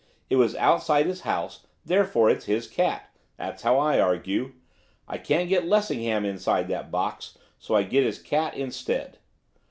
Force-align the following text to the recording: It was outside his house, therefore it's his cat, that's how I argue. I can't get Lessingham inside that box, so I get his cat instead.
It 0.31 0.37
was 0.37 0.55
outside 0.55 1.05
his 1.05 1.21
house, 1.21 1.67
therefore 1.85 2.27
it's 2.31 2.45
his 2.45 2.65
cat, 2.67 3.11
that's 3.37 3.61
how 3.61 3.77
I 3.77 3.99
argue. 3.99 4.53
I 5.07 5.19
can't 5.19 5.47
get 5.47 5.67
Lessingham 5.67 6.25
inside 6.25 6.69
that 6.69 6.89
box, 6.89 7.37
so 7.59 7.75
I 7.75 7.83
get 7.83 8.03
his 8.03 8.17
cat 8.17 8.55
instead. 8.55 9.19